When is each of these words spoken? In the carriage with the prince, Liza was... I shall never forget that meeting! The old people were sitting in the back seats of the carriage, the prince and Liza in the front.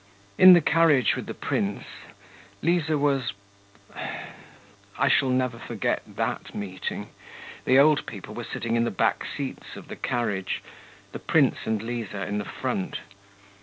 In 0.39 0.53
the 0.53 0.61
carriage 0.61 1.15
with 1.15 1.27
the 1.27 1.35
prince, 1.35 1.83
Liza 2.63 2.97
was... 2.97 3.33
I 4.97 5.07
shall 5.07 5.29
never 5.29 5.59
forget 5.59 6.01
that 6.07 6.55
meeting! 6.55 7.09
The 7.65 7.77
old 7.77 8.07
people 8.07 8.33
were 8.33 8.43
sitting 8.51 8.75
in 8.75 8.83
the 8.83 8.89
back 8.89 9.23
seats 9.37 9.75
of 9.75 9.89
the 9.89 9.95
carriage, 9.95 10.63
the 11.11 11.19
prince 11.19 11.57
and 11.67 11.83
Liza 11.83 12.25
in 12.25 12.39
the 12.39 12.45
front. 12.45 12.97